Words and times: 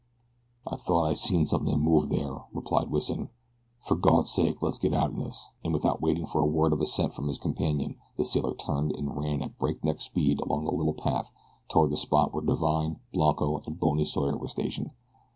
"I 0.65 0.77
thought 0.77 1.05
I 1.05 1.13
seen 1.13 1.45
something 1.45 1.79
move 1.79 2.09
there," 2.09 2.43
replied 2.53 2.89
Wison. 2.89 3.29
"Fer 3.81 3.93
Gawd's 3.93 4.31
sake 4.31 4.59
let's 4.59 4.79
get 4.79 4.95
outen 4.95 5.19
this," 5.19 5.49
and 5.63 5.71
without 5.73 6.01
waiting 6.01 6.25
for 6.25 6.41
a 6.41 6.45
word 6.47 6.73
of 6.73 6.81
assent 6.81 7.13
from 7.13 7.27
his 7.27 7.37
companion 7.37 7.97
the 8.17 8.25
sailor 8.25 8.55
turned 8.55 8.93
and 8.95 9.15
ran 9.15 9.43
at 9.43 9.59
breakneck 9.59 10.01
speed 10.01 10.41
along 10.41 10.65
the 10.65 10.71
little 10.71 10.95
path 10.95 11.31
toward 11.69 11.91
the 11.91 11.97
spot 11.97 12.33
where 12.33 12.43
Divine, 12.43 12.99
Blanco, 13.13 13.59
and 13.63 13.79
Bony 13.79 14.03
Sawyer 14.05 14.35
were 14.35 14.47
stationed. 14.47 14.89